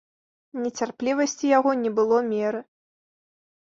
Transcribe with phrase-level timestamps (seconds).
[0.63, 2.67] Нецярплівасці яго не было меры.